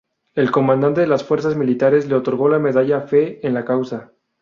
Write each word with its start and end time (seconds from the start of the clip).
El 0.33 0.49
Comandante 0.49 1.01
de 1.01 1.05
las 1.05 1.23
Fuerzas 1.23 1.55
Militares 1.55 2.07
le 2.09 2.15
otorgó 2.15 2.49
la 2.49 2.57
Medalla 2.57 3.01
Fe 3.01 3.39
en 3.45 3.53
la 3.53 3.63
Causa. 3.65 4.11